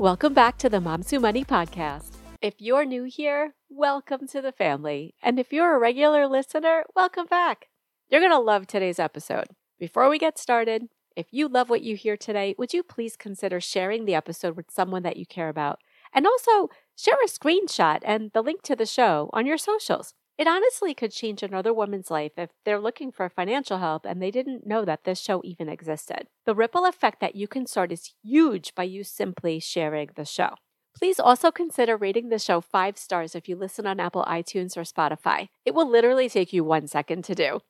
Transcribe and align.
Welcome 0.00 0.34
back 0.34 0.58
to 0.58 0.68
the 0.68 0.80
Moms 0.80 1.12
Who 1.12 1.20
Money 1.20 1.44
podcast. 1.44 2.16
If 2.42 2.54
you're 2.58 2.84
new 2.84 3.04
here, 3.04 3.54
welcome 3.70 4.26
to 4.26 4.42
the 4.42 4.50
family. 4.50 5.14
And 5.22 5.38
if 5.38 5.52
you're 5.52 5.76
a 5.76 5.78
regular 5.78 6.26
listener, 6.26 6.82
welcome 6.96 7.26
back. 7.26 7.68
You're 8.10 8.20
going 8.20 8.32
to 8.32 8.40
love 8.40 8.66
today's 8.66 8.98
episode. 8.98 9.46
Before 9.78 10.10
we 10.10 10.18
get 10.18 10.36
started, 10.36 10.88
if 11.14 11.26
you 11.30 11.46
love 11.46 11.70
what 11.70 11.82
you 11.82 11.94
hear 11.94 12.16
today, 12.16 12.56
would 12.58 12.74
you 12.74 12.82
please 12.82 13.14
consider 13.16 13.60
sharing 13.60 14.04
the 14.04 14.16
episode 14.16 14.56
with 14.56 14.68
someone 14.68 15.04
that 15.04 15.16
you 15.16 15.26
care 15.26 15.48
about? 15.48 15.78
And 16.12 16.26
also 16.26 16.70
share 16.96 17.16
a 17.24 17.28
screenshot 17.28 18.00
and 18.02 18.32
the 18.34 18.42
link 18.42 18.62
to 18.62 18.74
the 18.74 18.86
show 18.86 19.30
on 19.32 19.46
your 19.46 19.58
socials. 19.58 20.12
It 20.36 20.48
honestly 20.48 20.94
could 20.94 21.12
change 21.12 21.42
another 21.42 21.72
woman's 21.72 22.10
life 22.10 22.32
if 22.36 22.50
they're 22.64 22.80
looking 22.80 23.12
for 23.12 23.28
financial 23.28 23.78
help 23.78 24.04
and 24.04 24.20
they 24.20 24.32
didn't 24.32 24.66
know 24.66 24.84
that 24.84 25.04
this 25.04 25.20
show 25.20 25.40
even 25.44 25.68
existed. 25.68 26.26
The 26.44 26.56
ripple 26.56 26.86
effect 26.86 27.20
that 27.20 27.36
you 27.36 27.46
can 27.46 27.66
start 27.66 27.92
is 27.92 28.14
huge 28.22 28.74
by 28.74 28.82
you 28.82 29.04
simply 29.04 29.60
sharing 29.60 30.10
the 30.16 30.24
show. 30.24 30.54
Please 30.96 31.20
also 31.20 31.52
consider 31.52 31.96
rating 31.96 32.28
the 32.28 32.38
show 32.38 32.60
five 32.60 32.98
stars 32.98 33.34
if 33.34 33.48
you 33.48 33.56
listen 33.56 33.86
on 33.86 34.00
Apple 34.00 34.24
iTunes 34.28 34.76
or 34.76 34.82
Spotify. 34.82 35.48
It 35.64 35.74
will 35.74 35.88
literally 35.88 36.28
take 36.28 36.52
you 36.52 36.64
one 36.64 36.88
second 36.88 37.24
to 37.24 37.34
do. 37.34 37.60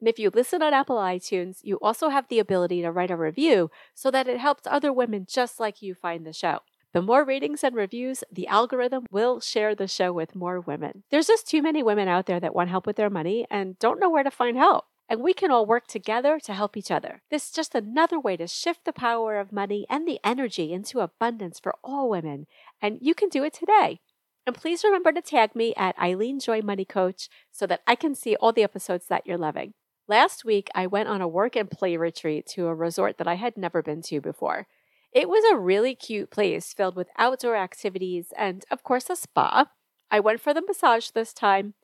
And 0.00 0.08
if 0.08 0.18
you 0.18 0.30
listen 0.32 0.62
on 0.62 0.74
Apple 0.74 0.96
iTunes, 0.96 1.58
you 1.62 1.78
also 1.80 2.08
have 2.08 2.26
the 2.28 2.40
ability 2.40 2.82
to 2.82 2.90
write 2.90 3.10
a 3.10 3.16
review 3.16 3.70
so 3.94 4.10
that 4.10 4.26
it 4.26 4.38
helps 4.38 4.62
other 4.66 4.92
women 4.92 5.26
just 5.28 5.60
like 5.60 5.80
you 5.80 5.94
find 5.94 6.26
the 6.26 6.32
show. 6.32 6.60
The 6.92 7.00
more 7.00 7.24
ratings 7.24 7.64
and 7.64 7.74
reviews, 7.74 8.22
the 8.30 8.46
algorithm 8.48 9.06
will 9.10 9.40
share 9.40 9.74
the 9.74 9.88
show 9.88 10.12
with 10.12 10.34
more 10.34 10.60
women. 10.60 11.04
There's 11.10 11.26
just 11.26 11.48
too 11.48 11.62
many 11.62 11.82
women 11.82 12.06
out 12.06 12.26
there 12.26 12.38
that 12.40 12.54
want 12.54 12.68
help 12.68 12.86
with 12.86 12.96
their 12.96 13.08
money 13.08 13.46
and 13.50 13.78
don't 13.78 13.98
know 13.98 14.10
where 14.10 14.22
to 14.22 14.30
find 14.30 14.58
help. 14.58 14.84
And 15.08 15.22
we 15.22 15.32
can 15.32 15.50
all 15.50 15.64
work 15.64 15.86
together 15.86 16.38
to 16.40 16.52
help 16.52 16.76
each 16.76 16.90
other. 16.90 17.22
This 17.30 17.46
is 17.46 17.50
just 17.50 17.74
another 17.74 18.20
way 18.20 18.36
to 18.36 18.46
shift 18.46 18.84
the 18.84 18.92
power 18.92 19.38
of 19.38 19.52
money 19.52 19.86
and 19.88 20.06
the 20.06 20.20
energy 20.22 20.72
into 20.72 21.00
abundance 21.00 21.58
for 21.58 21.74
all 21.82 22.10
women. 22.10 22.46
And 22.80 22.98
you 23.00 23.14
can 23.14 23.30
do 23.30 23.42
it 23.42 23.54
today. 23.54 24.00
And 24.46 24.54
please 24.54 24.84
remember 24.84 25.12
to 25.12 25.22
tag 25.22 25.54
me 25.54 25.72
at 25.76 25.98
Eileen 25.98 26.40
Joy 26.40 26.60
Money 26.60 26.84
Coach 26.84 27.28
so 27.50 27.66
that 27.68 27.80
I 27.86 27.94
can 27.94 28.14
see 28.14 28.36
all 28.36 28.52
the 28.52 28.64
episodes 28.64 29.06
that 29.06 29.26
you're 29.26 29.38
loving. 29.38 29.72
Last 30.08 30.44
week, 30.44 30.68
I 30.74 30.86
went 30.86 31.08
on 31.08 31.22
a 31.22 31.28
work 31.28 31.56
and 31.56 31.70
play 31.70 31.96
retreat 31.96 32.46
to 32.48 32.66
a 32.66 32.74
resort 32.74 33.18
that 33.18 33.28
I 33.28 33.34
had 33.34 33.56
never 33.56 33.82
been 33.82 34.02
to 34.02 34.20
before. 34.20 34.66
It 35.12 35.28
was 35.28 35.44
a 35.44 35.58
really 35.58 35.94
cute 35.94 36.30
place 36.30 36.72
filled 36.72 36.96
with 36.96 37.08
outdoor 37.18 37.56
activities 37.56 38.32
and, 38.36 38.64
of 38.70 38.82
course, 38.82 39.10
a 39.10 39.16
spa. 39.16 39.66
I 40.10 40.20
went 40.20 40.40
for 40.40 40.54
the 40.54 40.62
massage 40.66 41.10
this 41.10 41.32
time. 41.32 41.74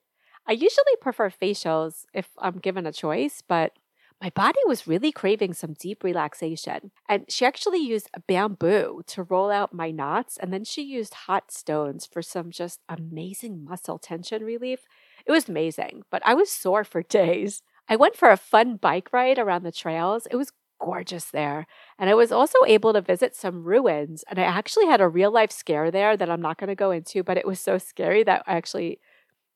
I 0.46 0.52
usually 0.52 0.96
prefer 1.00 1.28
facials 1.30 2.04
if 2.14 2.30
I'm 2.38 2.58
given 2.58 2.86
a 2.86 2.92
choice, 2.92 3.42
but 3.46 3.72
my 4.20 4.30
body 4.30 4.58
was 4.66 4.86
really 4.88 5.12
craving 5.12 5.52
some 5.54 5.74
deep 5.74 6.02
relaxation. 6.02 6.90
And 7.08 7.26
she 7.28 7.44
actually 7.44 7.78
used 7.78 8.10
bamboo 8.26 9.02
to 9.08 9.22
roll 9.22 9.50
out 9.50 9.74
my 9.74 9.90
knots, 9.90 10.38
and 10.38 10.52
then 10.52 10.64
she 10.64 10.82
used 10.82 11.14
hot 11.14 11.52
stones 11.52 12.06
for 12.06 12.22
some 12.22 12.50
just 12.50 12.80
amazing 12.88 13.62
muscle 13.64 13.98
tension 13.98 14.42
relief. 14.42 14.80
It 15.26 15.32
was 15.32 15.48
amazing, 15.48 16.02
but 16.10 16.22
I 16.24 16.34
was 16.34 16.50
sore 16.50 16.82
for 16.84 17.02
days. 17.18 17.62
I 17.88 17.96
went 17.96 18.16
for 18.16 18.30
a 18.30 18.36
fun 18.36 18.76
bike 18.76 19.12
ride 19.12 19.38
around 19.38 19.62
the 19.62 19.72
trails. 19.72 20.26
It 20.30 20.36
was 20.36 20.52
gorgeous 20.80 21.26
there. 21.26 21.66
And 21.98 22.08
I 22.08 22.14
was 22.14 22.32
also 22.32 22.58
able 22.66 22.92
to 22.92 23.00
visit 23.00 23.34
some 23.34 23.64
ruins. 23.64 24.24
And 24.28 24.38
I 24.38 24.42
actually 24.42 24.86
had 24.86 25.00
a 25.00 25.08
real 25.08 25.30
life 25.30 25.50
scare 25.50 25.90
there 25.90 26.16
that 26.16 26.30
I'm 26.30 26.42
not 26.42 26.58
going 26.58 26.68
to 26.68 26.74
go 26.74 26.90
into, 26.90 27.22
but 27.22 27.36
it 27.36 27.46
was 27.46 27.60
so 27.60 27.78
scary 27.78 28.22
that 28.24 28.42
I 28.46 28.56
actually, 28.56 29.00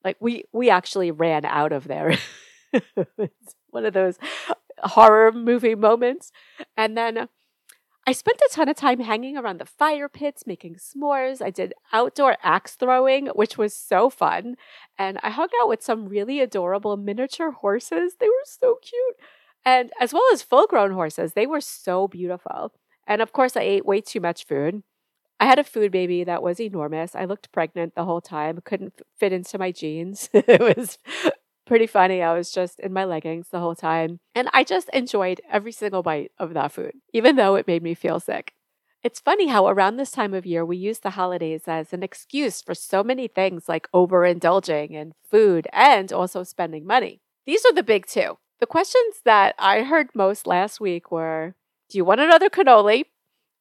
like, 0.03 0.17
we 0.19 0.45
we 0.51 0.69
actually 0.69 1.11
ran 1.11 1.45
out 1.45 1.71
of 1.71 1.85
there. 1.85 2.17
it's 2.73 3.55
one 3.69 3.85
of 3.85 3.93
those 3.93 4.17
horror 4.83 5.31
movie 5.31 5.75
moments. 5.75 6.31
And 6.75 6.97
then 6.97 7.29
I 8.05 8.11
spent 8.11 8.41
a 8.41 8.49
ton 8.51 8.67
of 8.67 8.75
time 8.75 8.99
hanging 8.99 9.37
around 9.37 9.61
the 9.61 9.65
fire 9.65 10.09
pits, 10.09 10.45
making 10.45 10.75
s'mores. 10.75 11.41
I 11.41 11.51
did 11.51 11.73
outdoor 11.93 12.35
axe 12.43 12.75
throwing, 12.75 13.27
which 13.27 13.57
was 13.57 13.73
so 13.73 14.09
fun. 14.09 14.55
And 14.97 15.19
I 15.23 15.29
hung 15.29 15.47
out 15.61 15.69
with 15.69 15.81
some 15.81 16.09
really 16.09 16.41
adorable 16.41 16.97
miniature 16.97 17.51
horses. 17.51 18.15
They 18.19 18.27
were 18.27 18.45
so 18.45 18.77
cute 18.81 19.15
and 19.65 19.91
as 19.99 20.13
well 20.13 20.23
as 20.33 20.41
full 20.41 20.67
grown 20.67 20.91
horses. 20.91 21.33
They 21.33 21.47
were 21.47 21.61
so 21.61 22.07
beautiful. 22.07 22.73
And 23.07 23.21
of 23.21 23.33
course, 23.33 23.57
I 23.57 23.61
ate 23.61 23.85
way 23.85 24.01
too 24.01 24.19
much 24.19 24.45
food. 24.45 24.83
I 25.39 25.45
had 25.45 25.59
a 25.59 25.63
food 25.63 25.91
baby 25.91 26.23
that 26.23 26.43
was 26.43 26.59
enormous. 26.59 27.15
I 27.15 27.25
looked 27.25 27.51
pregnant 27.51 27.95
the 27.95 28.05
whole 28.05 28.21
time, 28.21 28.59
couldn't 28.63 29.01
fit 29.17 29.33
into 29.33 29.57
my 29.57 29.71
jeans. 29.71 30.29
it 30.33 30.77
was 30.77 30.97
pretty 31.65 31.87
funny. 31.87 32.21
I 32.21 32.33
was 32.33 32.51
just 32.51 32.79
in 32.79 32.93
my 32.93 33.03
leggings 33.03 33.49
the 33.49 33.59
whole 33.59 33.75
time. 33.75 34.19
And 34.35 34.49
I 34.53 34.63
just 34.63 34.89
enjoyed 34.89 35.41
every 35.51 35.71
single 35.71 36.03
bite 36.03 36.31
of 36.37 36.53
that 36.53 36.71
food, 36.71 36.93
even 37.13 37.35
though 37.35 37.55
it 37.55 37.67
made 37.67 37.83
me 37.83 37.93
feel 37.93 38.19
sick. 38.19 38.53
It's 39.03 39.19
funny 39.19 39.47
how 39.47 39.67
around 39.67 39.97
this 39.97 40.11
time 40.11 40.33
of 40.33 40.45
year 40.45 40.63
we 40.63 40.77
use 40.77 40.99
the 40.99 41.09
holidays 41.09 41.63
as 41.67 41.91
an 41.91 42.03
excuse 42.03 42.61
for 42.61 42.73
so 42.73 43.03
many 43.03 43.27
things 43.27 43.67
like 43.67 43.91
overindulging 43.93 44.91
in 44.91 45.13
food 45.29 45.67
and 45.73 46.13
also 46.13 46.43
spending 46.43 46.87
money. 46.87 47.19
These 47.45 47.65
are 47.65 47.73
the 47.73 47.83
big 47.83 48.05
two. 48.05 48.37
The 48.63 48.67
questions 48.67 49.19
that 49.25 49.55
I 49.59 49.83
heard 49.83 50.15
most 50.15 50.47
last 50.47 50.79
week 50.79 51.11
were 51.11 51.53
Do 51.89 51.97
you 51.97 52.05
want 52.05 52.21
another 52.21 52.49
cannoli? 52.49 53.03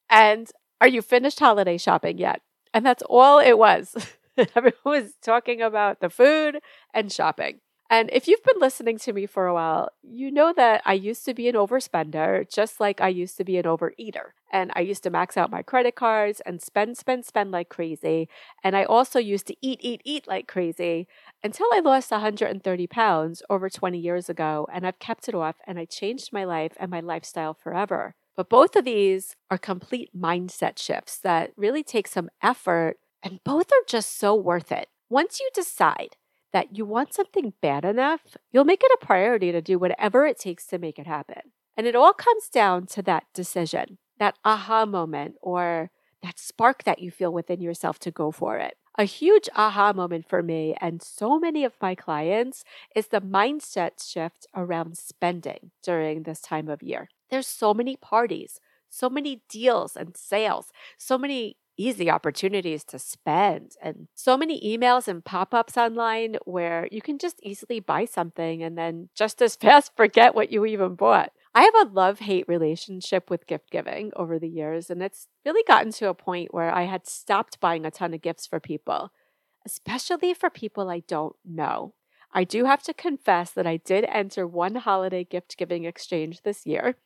And 0.08 0.48
are 0.80 0.86
you 0.86 1.02
finished 1.02 1.40
holiday 1.40 1.76
shopping 1.76 2.18
yet? 2.18 2.40
And 2.72 2.86
that's 2.86 3.02
all 3.10 3.40
it 3.40 3.58
was. 3.58 3.96
Everyone 4.54 4.78
was 4.84 5.14
talking 5.20 5.60
about 5.60 5.98
the 5.98 6.08
food 6.08 6.60
and 6.94 7.10
shopping. 7.10 7.58
And 7.92 8.08
if 8.10 8.26
you've 8.26 8.42
been 8.42 8.58
listening 8.58 8.96
to 9.00 9.12
me 9.12 9.26
for 9.26 9.46
a 9.46 9.52
while, 9.52 9.90
you 10.02 10.30
know 10.30 10.54
that 10.54 10.80
I 10.86 10.94
used 10.94 11.26
to 11.26 11.34
be 11.34 11.46
an 11.50 11.54
overspender, 11.56 12.50
just 12.50 12.80
like 12.80 13.02
I 13.02 13.08
used 13.08 13.36
to 13.36 13.44
be 13.44 13.58
an 13.58 13.64
overeater. 13.64 14.30
And 14.50 14.72
I 14.74 14.80
used 14.80 15.02
to 15.02 15.10
max 15.10 15.36
out 15.36 15.50
my 15.50 15.60
credit 15.60 15.94
cards 15.94 16.40
and 16.46 16.62
spend, 16.62 16.96
spend, 16.96 17.26
spend 17.26 17.50
like 17.50 17.68
crazy. 17.68 18.30
And 18.64 18.74
I 18.74 18.84
also 18.84 19.18
used 19.18 19.46
to 19.48 19.56
eat, 19.60 19.78
eat, 19.82 20.00
eat 20.06 20.26
like 20.26 20.48
crazy 20.48 21.06
until 21.44 21.66
I 21.74 21.80
lost 21.80 22.10
130 22.10 22.86
pounds 22.86 23.42
over 23.50 23.68
20 23.68 23.98
years 23.98 24.30
ago. 24.30 24.66
And 24.72 24.86
I've 24.86 24.98
kept 24.98 25.28
it 25.28 25.34
off 25.34 25.56
and 25.66 25.78
I 25.78 25.84
changed 25.84 26.32
my 26.32 26.44
life 26.44 26.72
and 26.80 26.90
my 26.90 27.00
lifestyle 27.00 27.52
forever. 27.52 28.14
But 28.34 28.48
both 28.48 28.74
of 28.74 28.86
these 28.86 29.36
are 29.50 29.58
complete 29.58 30.18
mindset 30.18 30.78
shifts 30.78 31.18
that 31.18 31.52
really 31.58 31.82
take 31.82 32.08
some 32.08 32.30
effort, 32.42 32.96
and 33.22 33.44
both 33.44 33.70
are 33.70 33.84
just 33.86 34.18
so 34.18 34.34
worth 34.34 34.72
it. 34.72 34.88
Once 35.10 35.40
you 35.40 35.50
decide 35.52 36.16
that 36.52 36.76
you 36.76 36.84
want 36.84 37.14
something 37.14 37.52
bad 37.60 37.84
enough, 37.84 38.36
you'll 38.52 38.64
make 38.64 38.82
it 38.84 38.98
a 39.00 39.04
priority 39.04 39.52
to 39.52 39.60
do 39.60 39.78
whatever 39.78 40.26
it 40.26 40.38
takes 40.38 40.66
to 40.66 40.78
make 40.78 40.98
it 40.98 41.06
happen. 41.06 41.52
And 41.76 41.86
it 41.86 41.96
all 41.96 42.12
comes 42.12 42.48
down 42.48 42.86
to 42.88 43.02
that 43.02 43.24
decision, 43.32 43.98
that 44.18 44.36
aha 44.44 44.84
moment, 44.84 45.36
or 45.40 45.90
that 46.22 46.38
spark 46.38 46.84
that 46.84 47.00
you 47.00 47.10
feel 47.10 47.32
within 47.32 47.60
yourself 47.60 47.98
to 48.00 48.10
go 48.10 48.30
for 48.30 48.58
it. 48.58 48.76
A 48.98 49.04
huge 49.04 49.48
aha 49.56 49.94
moment 49.94 50.28
for 50.28 50.42
me 50.42 50.74
and 50.78 51.02
so 51.02 51.38
many 51.38 51.64
of 51.64 51.74
my 51.80 51.94
clients 51.94 52.62
is 52.94 53.08
the 53.08 53.22
mindset 53.22 54.06
shift 54.06 54.46
around 54.54 54.98
spending 54.98 55.70
during 55.82 56.24
this 56.24 56.42
time 56.42 56.68
of 56.68 56.82
year. 56.82 57.08
There's 57.30 57.46
so 57.46 57.72
many 57.72 57.96
parties, 57.96 58.60
so 58.90 59.08
many 59.08 59.40
deals 59.48 59.96
and 59.96 60.14
sales, 60.14 60.72
so 60.98 61.16
many 61.16 61.56
easy 61.76 62.10
opportunities 62.10 62.84
to 62.84 62.98
spend 62.98 63.72
and 63.82 64.08
so 64.14 64.36
many 64.36 64.60
emails 64.60 65.08
and 65.08 65.24
pop-ups 65.24 65.76
online 65.76 66.36
where 66.44 66.88
you 66.90 67.00
can 67.00 67.18
just 67.18 67.40
easily 67.42 67.80
buy 67.80 68.04
something 68.04 68.62
and 68.62 68.76
then 68.76 69.08
just 69.14 69.40
as 69.42 69.56
fast 69.60 69.92
forget 69.96 70.34
what 70.34 70.52
you 70.52 70.64
even 70.64 70.94
bought. 70.94 71.32
I 71.54 71.62
have 71.62 71.86
a 71.86 71.90
love-hate 71.92 72.46
relationship 72.48 73.28
with 73.30 73.46
gift 73.46 73.70
giving 73.70 74.10
over 74.16 74.38
the 74.38 74.48
years 74.48 74.90
and 74.90 75.02
it's 75.02 75.28
really 75.44 75.62
gotten 75.66 75.92
to 75.92 76.08
a 76.08 76.14
point 76.14 76.54
where 76.54 76.74
I 76.74 76.84
had 76.84 77.06
stopped 77.06 77.60
buying 77.60 77.84
a 77.84 77.90
ton 77.90 78.14
of 78.14 78.22
gifts 78.22 78.46
for 78.46 78.60
people, 78.60 79.10
especially 79.66 80.34
for 80.34 80.50
people 80.50 80.88
I 80.88 81.00
don't 81.00 81.36
know. 81.44 81.94
I 82.32 82.44
do 82.44 82.64
have 82.64 82.82
to 82.84 82.94
confess 82.94 83.50
that 83.50 83.66
I 83.66 83.76
did 83.76 84.06
enter 84.08 84.46
one 84.46 84.76
holiday 84.76 85.24
gift 85.24 85.56
giving 85.58 85.84
exchange 85.84 86.42
this 86.42 86.66
year. 86.66 86.96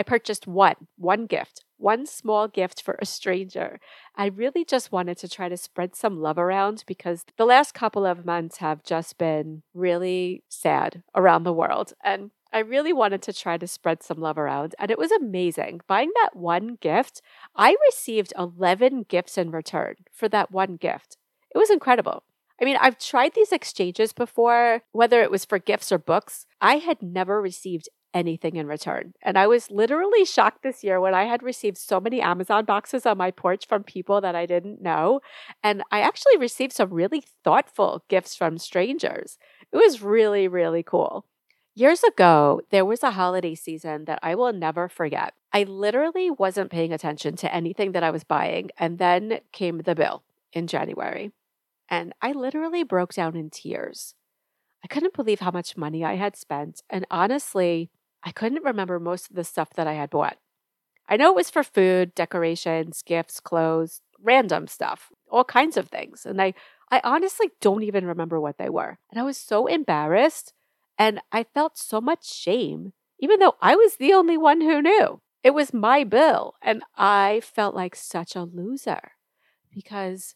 I 0.00 0.02
purchased 0.02 0.46
one, 0.46 0.76
one 0.96 1.26
gift, 1.26 1.62
one 1.76 2.06
small 2.06 2.48
gift 2.48 2.80
for 2.80 2.96
a 3.02 3.04
stranger. 3.04 3.78
I 4.16 4.28
really 4.28 4.64
just 4.64 4.90
wanted 4.90 5.18
to 5.18 5.28
try 5.28 5.50
to 5.50 5.58
spread 5.58 5.94
some 5.94 6.22
love 6.22 6.38
around 6.38 6.84
because 6.86 7.26
the 7.36 7.44
last 7.44 7.74
couple 7.74 8.06
of 8.06 8.24
months 8.24 8.56
have 8.56 8.82
just 8.82 9.18
been 9.18 9.62
really 9.74 10.42
sad 10.48 11.02
around 11.14 11.42
the 11.42 11.52
world. 11.52 11.92
And 12.02 12.30
I 12.50 12.60
really 12.60 12.94
wanted 12.94 13.20
to 13.20 13.34
try 13.34 13.58
to 13.58 13.66
spread 13.66 14.02
some 14.02 14.18
love 14.18 14.38
around, 14.38 14.74
and 14.78 14.90
it 14.90 14.96
was 14.96 15.12
amazing. 15.12 15.82
Buying 15.86 16.10
that 16.14 16.34
one 16.34 16.78
gift, 16.80 17.20
I 17.54 17.76
received 17.86 18.32
11 18.38 19.04
gifts 19.06 19.36
in 19.36 19.50
return 19.50 19.96
for 20.14 20.30
that 20.30 20.50
one 20.50 20.76
gift. 20.76 21.18
It 21.54 21.58
was 21.58 21.68
incredible. 21.68 22.22
I 22.58 22.64
mean, 22.64 22.78
I've 22.80 22.98
tried 22.98 23.34
these 23.34 23.52
exchanges 23.52 24.14
before, 24.14 24.82
whether 24.92 25.22
it 25.22 25.30
was 25.30 25.44
for 25.44 25.58
gifts 25.58 25.92
or 25.92 25.98
books. 25.98 26.46
I 26.60 26.76
had 26.76 27.02
never 27.02 27.40
received 27.40 27.90
anything 28.12 28.56
in 28.56 28.66
return. 28.66 29.14
And 29.22 29.38
I 29.38 29.46
was 29.46 29.70
literally 29.70 30.24
shocked 30.24 30.62
this 30.62 30.82
year 30.82 31.00
when 31.00 31.14
I 31.14 31.24
had 31.24 31.42
received 31.42 31.78
so 31.78 32.00
many 32.00 32.20
Amazon 32.20 32.64
boxes 32.64 33.06
on 33.06 33.18
my 33.18 33.30
porch 33.30 33.66
from 33.68 33.82
people 33.84 34.20
that 34.20 34.34
I 34.34 34.46
didn't 34.46 34.82
know. 34.82 35.20
And 35.62 35.82
I 35.90 36.00
actually 36.00 36.36
received 36.36 36.72
some 36.72 36.92
really 36.92 37.22
thoughtful 37.44 38.04
gifts 38.08 38.34
from 38.34 38.58
strangers. 38.58 39.38
It 39.72 39.76
was 39.76 40.02
really, 40.02 40.48
really 40.48 40.82
cool. 40.82 41.26
Years 41.74 42.02
ago, 42.02 42.60
there 42.70 42.84
was 42.84 43.02
a 43.02 43.12
holiday 43.12 43.54
season 43.54 44.04
that 44.06 44.18
I 44.22 44.34
will 44.34 44.52
never 44.52 44.88
forget. 44.88 45.34
I 45.52 45.62
literally 45.62 46.30
wasn't 46.30 46.70
paying 46.70 46.92
attention 46.92 47.36
to 47.36 47.54
anything 47.54 47.92
that 47.92 48.02
I 48.02 48.10
was 48.10 48.24
buying, 48.24 48.70
and 48.76 48.98
then 48.98 49.40
came 49.52 49.78
the 49.78 49.94
bill 49.94 50.24
in 50.52 50.66
January. 50.66 51.30
And 51.88 52.12
I 52.20 52.32
literally 52.32 52.82
broke 52.82 53.14
down 53.14 53.36
in 53.36 53.50
tears. 53.50 54.14
I 54.84 54.88
couldn't 54.88 55.14
believe 55.14 55.40
how 55.40 55.50
much 55.50 55.76
money 55.76 56.04
I 56.04 56.16
had 56.16 56.36
spent. 56.36 56.82
And 56.90 57.06
honestly, 57.10 57.90
I 58.22 58.32
couldn't 58.32 58.64
remember 58.64 59.00
most 59.00 59.30
of 59.30 59.36
the 59.36 59.44
stuff 59.44 59.70
that 59.74 59.86
I 59.86 59.94
had 59.94 60.10
bought. 60.10 60.36
I 61.08 61.16
know 61.16 61.30
it 61.30 61.36
was 61.36 61.50
for 61.50 61.64
food, 61.64 62.14
decorations, 62.14 63.02
gifts, 63.04 63.40
clothes, 63.40 64.00
random 64.22 64.66
stuff, 64.68 65.10
all 65.30 65.44
kinds 65.44 65.76
of 65.76 65.88
things. 65.88 66.24
And 66.24 66.40
I, 66.40 66.54
I 66.90 67.00
honestly 67.02 67.50
don't 67.60 67.82
even 67.82 68.06
remember 68.06 68.40
what 68.40 68.58
they 68.58 68.68
were. 68.68 68.98
And 69.10 69.20
I 69.20 69.24
was 69.24 69.36
so 69.36 69.66
embarrassed 69.66 70.52
and 70.98 71.20
I 71.32 71.44
felt 71.44 71.78
so 71.78 72.00
much 72.00 72.32
shame, 72.32 72.92
even 73.18 73.40
though 73.40 73.56
I 73.60 73.74
was 73.74 73.96
the 73.96 74.12
only 74.12 74.36
one 74.36 74.60
who 74.60 74.82
knew. 74.82 75.20
It 75.42 75.54
was 75.54 75.72
my 75.72 76.04
bill. 76.04 76.54
And 76.62 76.82
I 76.96 77.40
felt 77.42 77.74
like 77.74 77.96
such 77.96 78.36
a 78.36 78.42
loser 78.42 79.12
because 79.74 80.34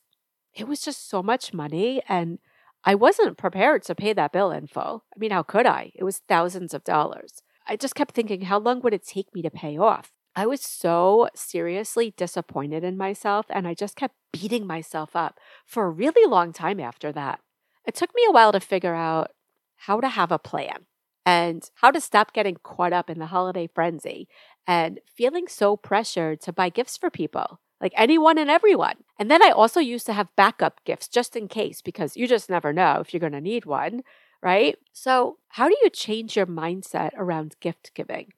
it 0.55 0.67
was 0.67 0.81
just 0.81 1.09
so 1.09 1.23
much 1.23 1.53
money. 1.53 2.03
And 2.09 2.39
I 2.85 2.95
wasn't 2.95 3.37
prepared 3.39 3.83
to 3.85 3.95
pay 3.95 4.13
that 4.15 4.33
bill 4.33 4.51
in 4.51 4.67
full. 4.67 5.05
I 5.15 5.19
mean, 5.19 5.31
how 5.31 5.43
could 5.43 5.67
I? 5.67 5.93
It 5.95 6.05
was 6.05 6.23
thousands 6.27 6.75
of 6.75 6.85
dollars. 6.85 7.43
I 7.67 7.77
just 7.77 7.95
kept 7.95 8.15
thinking, 8.15 8.43
how 8.43 8.59
long 8.59 8.81
would 8.81 8.95
it 8.95 9.07
take 9.07 9.35
me 9.35 9.43
to 9.43 9.51
pay 9.51 9.79
off? 9.79 10.13
I 10.37 10.47
was 10.47 10.61
so 10.61 11.29
seriously 11.35 12.13
disappointed 12.17 12.83
in 12.85 12.97
myself, 12.97 13.47
and 13.51 13.69
I 13.69 13.75
just 13.75 13.97
kept 13.97 14.17
beating 14.33 14.67
myself 14.67 15.15
up 15.15 15.39
for 15.65 15.85
a 15.85 15.91
really 15.91 16.29
long 16.29 16.53
time 16.53 16.81
after 16.81 17.13
that. 17.13 17.41
It 17.87 17.95
took 17.95 18.15
me 18.15 18.23
a 18.29 18.33
while 18.33 18.53
to 18.53 18.61
figure 18.61 18.95
out 18.95 19.31
how 19.77 20.01
to 20.01 20.09
have 20.09 20.33
a 20.33 20.39
plan 20.39 20.87
and 21.25 21.71
how 21.77 21.91
to 21.91 22.01
stop 22.01 22.33
getting 22.33 22.57
caught 22.63 22.93
up 22.93 23.09
in 23.09 23.19
the 23.19 23.27
holiday 23.27 23.69
frenzy 23.73 24.29
and 24.67 25.01
feeling 25.07 25.47
so 25.49 25.77
pressured 25.77 26.41
to 26.43 26.53
buy 26.53 26.69
gifts 26.69 26.97
for 26.97 27.11
people, 27.11 27.61
like 27.81 27.93
anyone 27.97 28.37
and 28.39 28.51
everyone. 28.51 28.97
And 29.19 29.31
then 29.31 29.43
I 29.43 29.51
also 29.51 29.81
used 29.81 30.07
to 30.07 30.13
have 30.13 30.35
backup 30.37 30.85
gifts 30.85 31.09
just 31.09 31.37
in 31.37 31.49
case, 31.49 31.81
because 31.81 32.17
you 32.17 32.27
just 32.27 32.51
never 32.51 32.73
know 32.73 33.01
if 33.01 33.15
you're 33.15 33.21
going 33.21 33.33
to 33.33 33.41
need 33.41 33.67
one 33.67 34.03
right? 34.45 34.79
So, 34.95 35.39
how 35.51 35.69
do 35.69 35.77
you 35.83 35.91
change 35.91 36.37
your 36.37 36.47
mindset 36.47 37.13
around 37.17 37.57
gift 37.61 37.93
giving? 37.95 38.33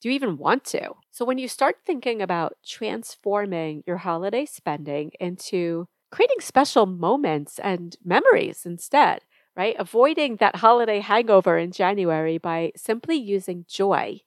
Do 0.00 0.08
you 0.08 0.14
even 0.14 0.38
want 0.38 0.64
to? 0.66 0.92
So, 1.10 1.24
when 1.24 1.38
you 1.38 1.48
start 1.48 1.76
thinking 1.86 2.22
about 2.22 2.54
transforming 2.66 3.84
your 3.86 3.98
holiday 3.98 4.46
spending 4.46 5.12
into 5.20 5.86
creating 6.10 6.40
special 6.40 6.86
moments 6.86 7.58
and 7.60 7.96
memories 8.04 8.66
instead, 8.66 9.22
right? 9.56 9.76
Avoiding 9.78 10.36
that 10.36 10.56
holiday 10.56 11.00
hangover 11.00 11.58
in 11.58 11.72
January 11.72 12.38
by 12.38 12.72
simply 12.76 13.16
using 13.16 13.64
joy 13.68 14.20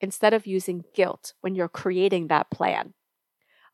instead 0.00 0.34
of 0.34 0.46
using 0.46 0.84
guilt 0.94 1.34
when 1.42 1.54
you're 1.54 1.68
creating 1.68 2.28
that 2.28 2.50
plan. 2.50 2.94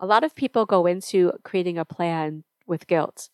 A 0.00 0.06
lot 0.06 0.24
of 0.24 0.34
people 0.34 0.66
go 0.66 0.86
into 0.86 1.32
creating 1.44 1.78
a 1.78 1.84
plan 1.84 2.44
with 2.66 2.86
guilt 2.86 3.30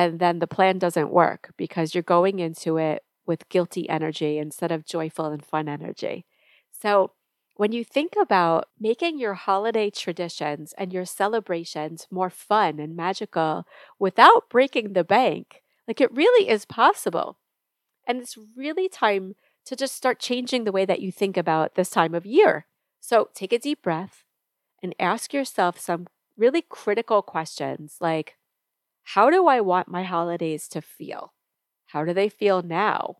and 0.00 0.18
then 0.20 0.38
the 0.38 0.46
plan 0.46 0.78
doesn't 0.78 1.10
work 1.12 1.52
because 1.56 1.94
you're 1.94 2.02
going 2.02 2.38
into 2.38 2.76
it 2.78 3.04
with 3.26 3.48
guilty 3.48 3.88
energy 3.88 4.38
instead 4.38 4.72
of 4.72 4.86
joyful 4.86 5.26
and 5.26 5.44
fun 5.44 5.68
energy. 5.68 6.24
So, 6.70 7.12
when 7.56 7.72
you 7.72 7.84
think 7.84 8.14
about 8.18 8.68
making 8.78 9.18
your 9.18 9.34
holiday 9.34 9.90
traditions 9.90 10.72
and 10.78 10.92
your 10.92 11.04
celebrations 11.04 12.06
more 12.10 12.30
fun 12.30 12.80
and 12.80 12.96
magical 12.96 13.66
without 13.98 14.48
breaking 14.48 14.94
the 14.94 15.04
bank, 15.04 15.62
like 15.86 16.00
it 16.00 16.12
really 16.14 16.48
is 16.48 16.64
possible. 16.64 17.36
And 18.06 18.20
it's 18.20 18.36
really 18.56 18.88
time 18.88 19.34
to 19.66 19.76
just 19.76 19.94
start 19.94 20.18
changing 20.20 20.64
the 20.64 20.72
way 20.72 20.84
that 20.84 21.00
you 21.00 21.12
think 21.12 21.36
about 21.36 21.74
this 21.74 21.90
time 21.90 22.14
of 22.14 22.26
year. 22.26 22.66
So, 23.00 23.28
take 23.34 23.52
a 23.52 23.58
deep 23.58 23.82
breath 23.82 24.24
and 24.82 24.94
ask 25.00 25.34
yourself 25.34 25.78
some 25.78 26.08
really 26.36 26.62
critical 26.62 27.22
questions 27.22 27.98
like 28.00 28.36
how 29.02 29.30
do 29.30 29.46
I 29.46 29.60
want 29.60 29.88
my 29.88 30.04
holidays 30.04 30.68
to 30.68 30.80
feel? 30.80 31.32
How 31.86 32.04
do 32.04 32.14
they 32.14 32.28
feel 32.28 32.62
now? 32.62 33.16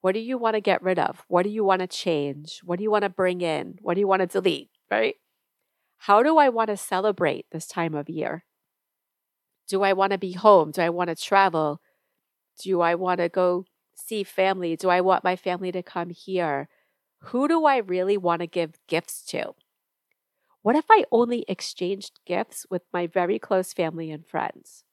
What 0.00 0.12
do 0.12 0.20
you 0.20 0.38
want 0.38 0.54
to 0.54 0.60
get 0.60 0.82
rid 0.82 0.98
of? 0.98 1.24
What 1.28 1.44
do 1.44 1.50
you 1.50 1.64
want 1.64 1.80
to 1.80 1.86
change? 1.86 2.60
What 2.64 2.78
do 2.78 2.82
you 2.82 2.90
want 2.90 3.02
to 3.02 3.08
bring 3.08 3.40
in? 3.40 3.78
What 3.82 3.94
do 3.94 4.00
you 4.00 4.08
want 4.08 4.20
to 4.20 4.26
delete? 4.26 4.70
Right? 4.90 5.16
How 5.98 6.22
do 6.22 6.38
I 6.38 6.48
want 6.48 6.68
to 6.68 6.76
celebrate 6.76 7.46
this 7.52 7.66
time 7.66 7.94
of 7.94 8.08
year? 8.08 8.44
Do 9.68 9.82
I 9.82 9.92
want 9.92 10.12
to 10.12 10.18
be 10.18 10.32
home? 10.32 10.72
Do 10.72 10.82
I 10.82 10.90
want 10.90 11.08
to 11.08 11.16
travel? 11.16 11.80
Do 12.60 12.80
I 12.80 12.94
want 12.94 13.18
to 13.18 13.28
go 13.28 13.64
see 13.94 14.24
family? 14.24 14.76
Do 14.76 14.88
I 14.88 15.00
want 15.00 15.24
my 15.24 15.36
family 15.36 15.70
to 15.72 15.82
come 15.82 16.10
here? 16.10 16.68
Who 17.26 17.46
do 17.46 17.64
I 17.64 17.76
really 17.76 18.16
want 18.16 18.40
to 18.40 18.48
give 18.48 18.78
gifts 18.88 19.24
to? 19.26 19.54
What 20.62 20.76
if 20.76 20.84
I 20.90 21.04
only 21.10 21.44
exchanged 21.48 22.20
gifts 22.26 22.66
with 22.68 22.82
my 22.92 23.06
very 23.06 23.38
close 23.38 23.72
family 23.72 24.10
and 24.10 24.26
friends? 24.26 24.84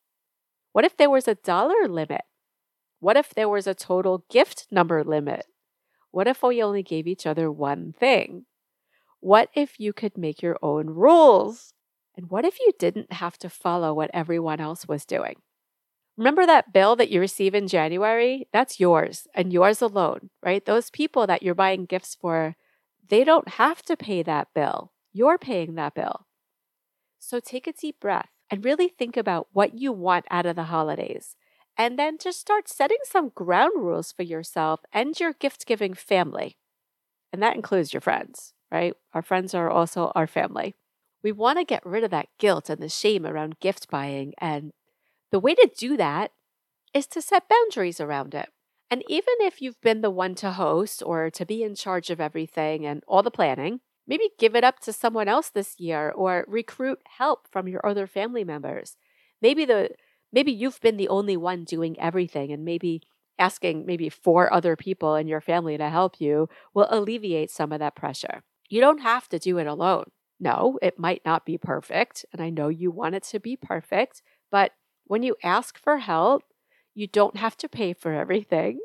What 0.71 0.85
if 0.85 0.97
there 0.97 1.09
was 1.09 1.27
a 1.27 1.35
dollar 1.35 1.87
limit? 1.87 2.21
What 2.99 3.17
if 3.17 3.33
there 3.33 3.49
was 3.49 3.65
a 3.65 3.73
total 3.73 4.25
gift 4.29 4.67
number 4.69 5.03
limit? 5.03 5.45
What 6.11 6.27
if 6.27 6.43
we 6.43 6.61
only 6.61 6.83
gave 6.83 7.07
each 7.07 7.25
other 7.25 7.51
one 7.51 7.93
thing? 7.97 8.45
What 9.19 9.49
if 9.53 9.79
you 9.79 9.93
could 9.93 10.17
make 10.17 10.41
your 10.41 10.57
own 10.61 10.87
rules? 10.87 11.73
And 12.15 12.29
what 12.29 12.45
if 12.45 12.59
you 12.59 12.71
didn't 12.77 13.13
have 13.13 13.37
to 13.39 13.49
follow 13.49 13.93
what 13.93 14.11
everyone 14.13 14.59
else 14.59 14.87
was 14.87 15.05
doing? 15.05 15.35
Remember 16.17 16.45
that 16.45 16.73
bill 16.73 16.95
that 16.97 17.09
you 17.09 17.21
receive 17.21 17.55
in 17.55 17.67
January? 17.67 18.47
That's 18.51 18.79
yours 18.79 19.27
and 19.33 19.53
yours 19.53 19.81
alone, 19.81 20.29
right? 20.43 20.65
Those 20.65 20.89
people 20.89 21.25
that 21.27 21.41
you're 21.41 21.55
buying 21.55 21.85
gifts 21.85 22.15
for, 22.19 22.57
they 23.07 23.23
don't 23.23 23.47
have 23.47 23.81
to 23.83 23.95
pay 23.95 24.21
that 24.23 24.49
bill. 24.53 24.91
You're 25.13 25.37
paying 25.37 25.75
that 25.75 25.95
bill. 25.95 26.27
So 27.19 27.39
take 27.39 27.67
a 27.67 27.73
deep 27.73 27.99
breath 28.01 28.29
and 28.49 28.65
really 28.65 28.87
think 28.87 29.15
about 29.17 29.47
what 29.53 29.77
you 29.77 29.91
want 29.91 30.25
out 30.29 30.45
of 30.45 30.55
the 30.55 30.63
holidays. 30.63 31.35
And 31.77 31.97
then 31.97 32.17
just 32.17 32.39
start 32.39 32.67
setting 32.67 32.97
some 33.03 33.29
ground 33.29 33.73
rules 33.77 34.11
for 34.11 34.23
yourself 34.23 34.81
and 34.91 35.17
your 35.19 35.33
gift 35.33 35.65
giving 35.65 35.93
family. 35.93 36.57
And 37.31 37.41
that 37.41 37.55
includes 37.55 37.93
your 37.93 38.01
friends, 38.01 38.53
right? 38.71 38.93
Our 39.13 39.21
friends 39.21 39.53
are 39.53 39.69
also 39.69 40.11
our 40.15 40.27
family. 40.27 40.75
We 41.23 41.31
want 41.31 41.59
to 41.59 41.65
get 41.65 41.85
rid 41.85 42.03
of 42.03 42.11
that 42.11 42.29
guilt 42.37 42.69
and 42.69 42.81
the 42.81 42.89
shame 42.89 43.25
around 43.25 43.59
gift 43.59 43.89
buying. 43.89 44.33
And 44.39 44.71
the 45.31 45.39
way 45.39 45.55
to 45.55 45.69
do 45.77 45.95
that 45.97 46.31
is 46.93 47.07
to 47.07 47.21
set 47.21 47.49
boundaries 47.49 48.01
around 48.01 48.33
it. 48.33 48.49
And 48.91 49.03
even 49.07 49.35
if 49.41 49.61
you've 49.61 49.79
been 49.81 50.01
the 50.01 50.09
one 50.09 50.33
to 50.35 50.51
host 50.51 51.03
or 51.05 51.29
to 51.29 51.45
be 51.45 51.63
in 51.63 51.75
charge 51.75 52.09
of 52.09 52.19
everything 52.19 52.85
and 52.85 53.03
all 53.07 53.21
the 53.21 53.29
planning, 53.29 53.81
Maybe 54.09 54.31
give 54.39 54.55
it 54.55 54.63
up 54.63 54.79
to 54.81 54.91
someone 54.91 55.27
else 55.27 55.49
this 55.51 55.79
year 55.79 56.09
or 56.09 56.43
recruit 56.47 56.99
help 57.17 57.47
from 57.49 57.67
your 57.67 57.85
other 57.85 58.07
family 58.07 58.43
members. 58.43 58.97
Maybe 59.41 59.65
the 59.65 59.91
maybe 60.33 60.51
you've 60.51 60.81
been 60.81 60.97
the 60.97 61.07
only 61.07 61.37
one 61.37 61.63
doing 61.63 61.97
everything 61.99 62.51
and 62.51 62.65
maybe 62.65 63.03
asking 63.37 63.85
maybe 63.85 64.09
four 64.09 64.51
other 64.51 64.75
people 64.75 65.15
in 65.15 65.27
your 65.27 65.41
family 65.41 65.77
to 65.77 65.89
help 65.89 66.19
you 66.19 66.49
will 66.73 66.87
alleviate 66.89 67.51
some 67.51 67.71
of 67.71 67.79
that 67.79 67.95
pressure. 67.95 68.41
You 68.67 68.81
don't 68.81 69.01
have 69.01 69.29
to 69.29 69.39
do 69.39 69.59
it 69.59 69.67
alone. 69.67 70.05
No, 70.39 70.79
it 70.81 70.99
might 70.99 71.21
not 71.25 71.45
be 71.45 71.57
perfect, 71.57 72.25
and 72.31 72.41
I 72.41 72.49
know 72.49 72.69
you 72.69 72.91
want 72.91 73.15
it 73.15 73.23
to 73.23 73.39
be 73.39 73.57
perfect, 73.57 74.21
but 74.51 74.71
when 75.05 75.21
you 75.21 75.35
ask 75.43 75.77
for 75.77 75.97
help, 75.97 76.43
you 76.93 77.07
don't 77.07 77.37
have 77.37 77.57
to 77.57 77.69
pay 77.69 77.93
for 77.93 78.13
everything. 78.13 78.79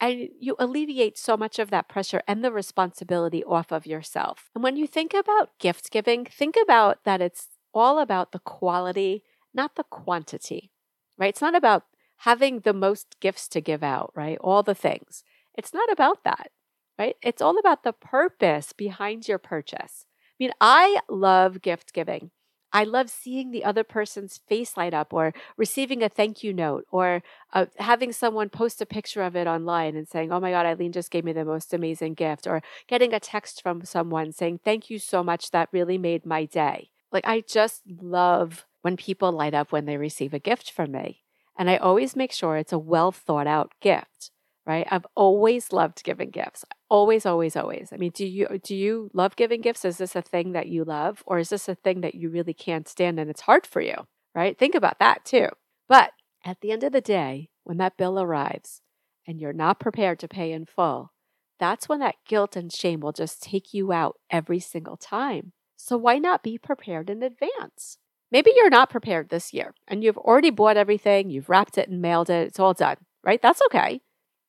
And 0.00 0.28
you 0.38 0.56
alleviate 0.58 1.18
so 1.18 1.36
much 1.36 1.58
of 1.58 1.70
that 1.70 1.88
pressure 1.88 2.22
and 2.26 2.44
the 2.44 2.52
responsibility 2.52 3.42
off 3.44 3.72
of 3.72 3.86
yourself. 3.86 4.50
And 4.54 4.62
when 4.62 4.76
you 4.76 4.86
think 4.86 5.14
about 5.14 5.58
gift 5.58 5.90
giving, 5.90 6.24
think 6.24 6.56
about 6.60 7.04
that 7.04 7.20
it's 7.20 7.48
all 7.74 7.98
about 7.98 8.32
the 8.32 8.38
quality, 8.40 9.22
not 9.54 9.76
the 9.76 9.84
quantity, 9.84 10.70
right? 11.18 11.28
It's 11.28 11.40
not 11.40 11.54
about 11.54 11.84
having 12.18 12.60
the 12.60 12.72
most 12.72 13.16
gifts 13.20 13.48
to 13.48 13.60
give 13.60 13.82
out, 13.82 14.12
right? 14.14 14.38
All 14.40 14.62
the 14.62 14.74
things. 14.74 15.24
It's 15.54 15.74
not 15.74 15.90
about 15.90 16.24
that, 16.24 16.50
right? 16.98 17.16
It's 17.22 17.42
all 17.42 17.58
about 17.58 17.82
the 17.82 17.92
purpose 17.92 18.72
behind 18.72 19.26
your 19.26 19.38
purchase. 19.38 20.06
I 20.40 20.44
mean, 20.44 20.52
I 20.60 21.00
love 21.08 21.62
gift 21.62 21.92
giving. 21.92 22.30
I 22.72 22.84
love 22.84 23.10
seeing 23.10 23.50
the 23.50 23.64
other 23.64 23.84
person's 23.84 24.38
face 24.48 24.76
light 24.76 24.94
up 24.94 25.12
or 25.12 25.34
receiving 25.56 26.02
a 26.02 26.08
thank 26.08 26.42
you 26.42 26.52
note 26.52 26.86
or 26.90 27.22
uh, 27.52 27.66
having 27.78 28.12
someone 28.12 28.48
post 28.48 28.80
a 28.80 28.86
picture 28.86 29.22
of 29.22 29.36
it 29.36 29.46
online 29.46 29.94
and 29.96 30.08
saying, 30.08 30.32
Oh 30.32 30.40
my 30.40 30.50
God, 30.50 30.66
Eileen 30.66 30.92
just 30.92 31.10
gave 31.10 31.24
me 31.24 31.32
the 31.32 31.44
most 31.44 31.72
amazing 31.72 32.14
gift, 32.14 32.46
or 32.46 32.62
getting 32.88 33.12
a 33.12 33.20
text 33.20 33.62
from 33.62 33.84
someone 33.84 34.32
saying, 34.32 34.60
Thank 34.64 34.90
you 34.90 34.98
so 34.98 35.22
much. 35.22 35.50
That 35.50 35.68
really 35.72 35.98
made 35.98 36.26
my 36.26 36.44
day. 36.44 36.90
Like, 37.12 37.26
I 37.26 37.42
just 37.42 37.82
love 37.86 38.64
when 38.80 38.96
people 38.96 39.30
light 39.32 39.54
up 39.54 39.70
when 39.70 39.84
they 39.84 39.96
receive 39.96 40.34
a 40.34 40.38
gift 40.38 40.70
from 40.70 40.92
me. 40.92 41.22
And 41.56 41.70
I 41.70 41.76
always 41.76 42.16
make 42.16 42.32
sure 42.32 42.56
it's 42.56 42.72
a 42.72 42.78
well 42.78 43.12
thought 43.12 43.46
out 43.46 43.72
gift 43.80 44.31
right? 44.66 44.86
I've 44.90 45.06
always 45.14 45.72
loved 45.72 46.04
giving 46.04 46.30
gifts. 46.30 46.64
Always, 46.88 47.26
always, 47.26 47.56
always. 47.56 47.92
I 47.92 47.96
mean, 47.96 48.12
do 48.14 48.26
you 48.26 48.60
do 48.62 48.76
you 48.76 49.10
love 49.12 49.36
giving 49.36 49.60
gifts? 49.60 49.84
Is 49.84 49.98
this 49.98 50.14
a 50.14 50.22
thing 50.22 50.52
that 50.52 50.68
you 50.68 50.84
love 50.84 51.22
or 51.26 51.38
is 51.38 51.48
this 51.48 51.68
a 51.68 51.74
thing 51.74 52.00
that 52.02 52.14
you 52.14 52.28
really 52.28 52.54
can't 52.54 52.88
stand 52.88 53.18
and 53.18 53.28
it's 53.30 53.42
hard 53.42 53.66
for 53.66 53.80
you? 53.80 54.06
Right? 54.34 54.58
Think 54.58 54.74
about 54.74 54.98
that 54.98 55.24
too. 55.24 55.48
But 55.88 56.12
at 56.44 56.60
the 56.60 56.70
end 56.70 56.84
of 56.84 56.92
the 56.92 57.00
day, 57.00 57.50
when 57.64 57.78
that 57.78 57.96
bill 57.96 58.20
arrives 58.20 58.80
and 59.26 59.40
you're 59.40 59.52
not 59.52 59.80
prepared 59.80 60.18
to 60.20 60.28
pay 60.28 60.52
in 60.52 60.66
full, 60.66 61.12
that's 61.58 61.88
when 61.88 62.00
that 62.00 62.16
guilt 62.26 62.56
and 62.56 62.72
shame 62.72 63.00
will 63.00 63.12
just 63.12 63.42
take 63.42 63.74
you 63.74 63.92
out 63.92 64.16
every 64.30 64.58
single 64.58 64.96
time. 64.96 65.52
So 65.76 65.96
why 65.96 66.18
not 66.18 66.42
be 66.42 66.58
prepared 66.58 67.10
in 67.10 67.22
advance? 67.22 67.98
Maybe 68.30 68.52
you're 68.56 68.70
not 68.70 68.90
prepared 68.90 69.28
this 69.28 69.52
year 69.52 69.74
and 69.86 70.02
you've 70.02 70.16
already 70.16 70.50
bought 70.50 70.76
everything, 70.76 71.30
you've 71.30 71.50
wrapped 71.50 71.76
it 71.76 71.88
and 71.88 72.00
mailed 72.00 72.30
it, 72.30 72.46
it's 72.46 72.58
all 72.58 72.72
done, 72.72 72.96
right? 73.22 73.42
That's 73.42 73.60
okay 73.66 74.00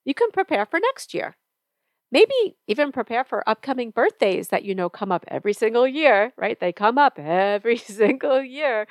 you 0.06 0.14
can 0.14 0.32
prepare 0.32 0.66
for 0.66 0.80
next 0.80 1.14
year. 1.14 1.36
Maybe 2.12 2.58
even 2.68 2.92
prepare 2.92 3.24
for 3.24 3.48
upcoming 3.50 3.90
birthdays 3.92 4.50
that 4.50 4.64
you 4.64 4.76
know 4.76 4.90
come 4.90 5.12
up 5.12 5.26
every 5.28 5.54
single 5.54 5.88
year, 5.88 6.32
right? 6.38 6.60
They 6.60 6.72
come 6.72 6.98
up 6.98 7.18
every 7.18 7.78
single 8.00 8.42
year. 8.44 8.88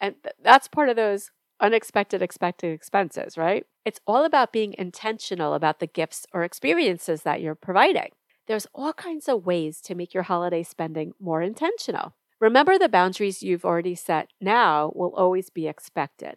And 0.00 0.16
th- 0.22 0.34
that's 0.42 0.68
part 0.68 0.88
of 0.88 0.96
those 0.96 1.30
unexpected 1.60 2.22
expected 2.22 2.72
expenses, 2.72 3.38
right? 3.38 3.66
It's 3.84 4.00
all 4.06 4.24
about 4.24 4.52
being 4.52 4.74
intentional 4.78 5.54
about 5.54 5.80
the 5.80 5.86
gifts 5.86 6.26
or 6.32 6.44
experiences 6.44 7.22
that 7.22 7.40
you're 7.40 7.54
providing. 7.54 8.10
There's 8.48 8.66
all 8.74 8.92
kinds 8.92 9.28
of 9.28 9.46
ways 9.46 9.80
to 9.82 9.94
make 9.94 10.14
your 10.14 10.24
holiday 10.24 10.62
spending 10.62 11.12
more 11.20 11.42
intentional. 11.42 12.14
Remember 12.40 12.78
the 12.78 12.88
boundaries 12.88 13.42
you've 13.42 13.64
already 13.64 13.94
set 13.94 14.30
now 14.40 14.92
will 14.94 15.14
always 15.14 15.48
be 15.50 15.68
expected. 15.68 16.36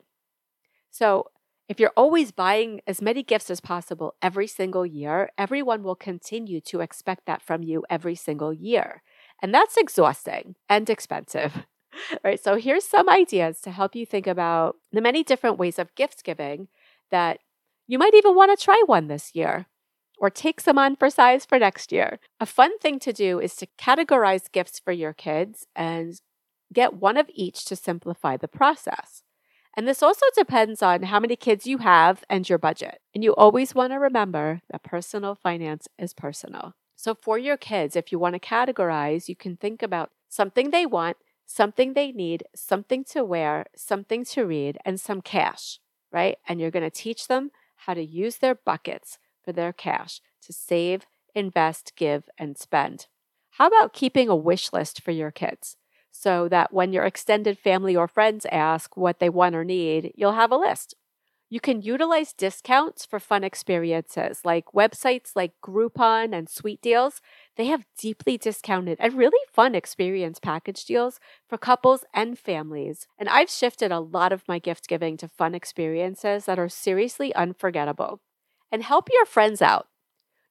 So, 0.91 1.27
if 1.67 1.79
you're 1.79 1.93
always 1.97 2.31
buying 2.31 2.81
as 2.85 3.01
many 3.01 3.23
gifts 3.23 3.49
as 3.49 3.59
possible 3.59 4.15
every 4.21 4.47
single 4.47 4.85
year, 4.85 5.29
everyone 5.37 5.81
will 5.83 5.95
continue 5.95 6.61
to 6.61 6.81
expect 6.81 7.25
that 7.25 7.41
from 7.41 7.63
you 7.63 7.83
every 7.89 8.15
single 8.15 8.53
year. 8.53 9.01
And 9.41 9.53
that's 9.53 9.77
exhausting 9.77 10.55
and 10.69 10.89
expensive. 10.89 11.65
right? 12.23 12.41
So 12.41 12.57
here's 12.57 12.85
some 12.85 13.09
ideas 13.09 13.61
to 13.61 13.71
help 13.71 13.95
you 13.95 14.05
think 14.05 14.27
about 14.27 14.75
the 14.91 15.01
many 15.01 15.23
different 15.23 15.57
ways 15.57 15.79
of 15.79 15.95
gift 15.95 16.23
giving 16.23 16.67
that 17.11 17.39
you 17.87 17.97
might 17.97 18.13
even 18.13 18.35
want 18.35 18.57
to 18.57 18.63
try 18.63 18.81
one 18.85 19.07
this 19.07 19.31
year 19.33 19.67
or 20.17 20.29
take 20.29 20.61
some 20.61 20.77
on 20.77 20.95
for 20.95 21.09
size 21.09 21.45
for 21.45 21.59
next 21.59 21.91
year. 21.91 22.19
A 22.39 22.45
fun 22.45 22.77
thing 22.79 22.99
to 22.99 23.13
do 23.13 23.39
is 23.39 23.55
to 23.57 23.67
categorize 23.79 24.51
gifts 24.51 24.79
for 24.79 24.91
your 24.91 25.13
kids 25.13 25.67
and 25.75 26.19
get 26.73 26.95
one 26.95 27.17
of 27.17 27.29
each 27.33 27.65
to 27.65 27.75
simplify 27.75 28.37
the 28.37 28.47
process. 28.47 29.23
And 29.77 29.87
this 29.87 30.01
also 30.01 30.25
depends 30.37 30.81
on 30.81 31.03
how 31.03 31.19
many 31.19 31.35
kids 31.35 31.67
you 31.67 31.79
have 31.79 32.23
and 32.29 32.47
your 32.47 32.57
budget. 32.57 33.01
And 33.13 33.23
you 33.23 33.35
always 33.35 33.75
want 33.75 33.91
to 33.91 33.97
remember 33.99 34.61
that 34.71 34.83
personal 34.83 35.35
finance 35.35 35.87
is 35.99 36.13
personal. 36.13 36.73
So, 36.95 37.13
for 37.13 37.37
your 37.37 37.57
kids, 37.57 37.95
if 37.95 38.11
you 38.11 38.17
want 38.17 38.33
to 38.33 38.39
categorize, 38.39 39.27
you 39.27 39.35
can 39.35 39.57
think 39.57 39.83
about 39.83 40.11
something 40.29 40.71
they 40.71 40.85
want, 40.85 41.17
something 41.45 41.93
they 41.93 42.11
need, 42.11 42.43
something 42.55 43.03
to 43.05 43.23
wear, 43.25 43.65
something 43.75 44.23
to 44.25 44.45
read, 44.45 44.77
and 44.85 44.99
some 44.99 45.21
cash, 45.21 45.79
right? 46.11 46.37
And 46.47 46.59
you're 46.59 46.71
going 46.71 46.89
to 46.89 46.89
teach 46.89 47.27
them 47.27 47.51
how 47.85 47.93
to 47.93 48.03
use 48.03 48.37
their 48.37 48.55
buckets 48.55 49.19
for 49.43 49.51
their 49.51 49.73
cash 49.73 50.21
to 50.43 50.53
save, 50.53 51.05
invest, 51.35 51.93
give, 51.97 52.29
and 52.37 52.57
spend. 52.57 53.07
How 53.51 53.67
about 53.67 53.93
keeping 53.93 54.29
a 54.29 54.35
wish 54.35 54.71
list 54.71 55.01
for 55.01 55.11
your 55.11 55.31
kids? 55.31 55.77
So 56.15 56.47
that 56.49 56.73
when 56.73 56.93
your 56.93 57.03
extended 57.03 57.57
family 57.59 57.95
or 57.95 58.07
friends 58.07 58.45
ask 58.51 58.95
what 58.95 59.19
they 59.19 59.29
want 59.29 59.55
or 59.55 59.63
need, 59.63 60.13
you'll 60.15 60.31
have 60.33 60.51
a 60.51 60.57
list. 60.57 60.95
You 61.49 61.59
can 61.59 61.83
utilize 61.83 62.33
discounts 62.33 63.05
for 63.05 63.19
fun 63.19 63.43
experiences 63.43 64.41
like 64.43 64.65
websites 64.73 65.31
like 65.35 65.51
Groupon 65.63 66.35
and 66.35 66.49
Sweet 66.49 66.81
Deals. 66.81 67.21
They 67.55 67.67
have 67.67 67.85
deeply 67.99 68.37
discounted 68.37 68.97
and 68.99 69.13
really 69.13 69.39
fun 69.51 69.75
experience 69.75 70.39
package 70.39 70.85
deals 70.85 71.19
for 71.47 71.57
couples 71.57 72.03
and 72.13 72.39
families. 72.39 73.07
And 73.19 73.29
I've 73.29 73.49
shifted 73.49 73.91
a 73.91 73.99
lot 73.99 74.33
of 74.33 74.47
my 74.47 74.57
gift 74.57 74.87
giving 74.87 75.17
to 75.17 75.27
fun 75.27 75.53
experiences 75.53 76.45
that 76.45 76.57
are 76.57 76.69
seriously 76.69 77.33
unforgettable. 77.35 78.21
And 78.71 78.83
help 78.83 79.09
your 79.13 79.25
friends 79.25 79.61
out. 79.61 79.87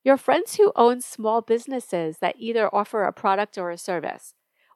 Your 0.05 0.17
friends 0.17 0.57
who 0.57 0.73
own 0.77 1.01
small 1.01 1.41
businesses 1.41 2.19
that 2.19 2.37
either 2.39 2.73
offer 2.73 3.05
a 3.05 3.13
product 3.13 3.59
or 3.59 3.71
a 3.71 3.79
service. 3.79 4.35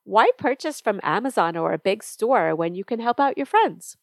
Why 0.09 0.31
purchase 0.38 0.81
from 0.81 1.00
Amazon 1.03 1.55
or 1.55 1.75
a 1.75 1.79
big 1.79 2.03
store 2.03 2.57
when 2.57 2.75
you 2.75 2.83
can 2.83 2.99
help 2.99 3.21
out 3.21 3.37
your 3.37 3.45
friends? 3.45 3.99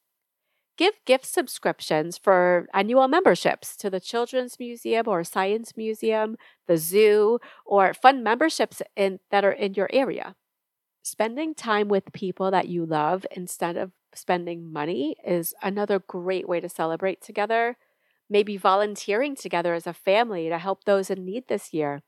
Give 0.78 0.94
gift 1.04 1.26
subscriptions 1.26 2.16
for 2.16 2.68
annual 2.76 3.08
memberships 3.08 3.76
to 3.78 3.90
the 3.90 4.00
Children's 4.00 4.60
Museum 4.60 5.08
or 5.08 5.24
Science 5.24 5.76
Museum, 5.76 6.38
the 6.68 6.78
zoo, 6.78 7.40
or 7.66 7.92
fund 7.96 8.24
memberships 8.24 8.84
in, 8.96 9.20
that 9.32 9.44
are 9.44 9.52
in 9.52 9.74
your 9.74 9.90
area. 9.92 10.36
Spending 11.02 11.56
time 11.56 11.88
with 11.88 12.14
people 12.14 12.52
that 12.52 12.68
you 12.68 12.86
love 12.86 13.26
instead 13.36 13.76
of 13.76 13.92
spending 14.14 14.72
money 14.72 15.16
is 15.26 15.56
another 15.64 15.98
great 15.98 16.48
way 16.48 16.60
to 16.60 16.70
celebrate 16.70 17.20
together. 17.20 17.78
Maybe 18.30 18.58
volunteering 18.58 19.36
together 19.36 19.74
as 19.74 19.88
a 19.88 19.94
family 19.94 20.50
to 20.50 20.60
help 20.60 20.84
those 20.84 21.10
in 21.10 21.26
need 21.26 21.48
this 21.48 21.74
year 21.74 22.04